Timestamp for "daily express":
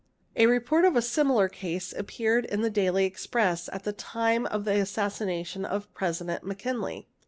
2.81-3.69